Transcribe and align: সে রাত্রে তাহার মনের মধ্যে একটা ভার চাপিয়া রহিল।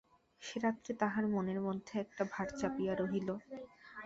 সে 0.41 0.57
রাত্রে 0.59 0.91
তাহার 1.01 1.25
মনের 1.33 1.59
মধ্যে 1.67 1.93
একটা 2.03 2.23
ভার 2.31 2.47
চাপিয়া 2.59 2.93
রহিল। 2.95 3.29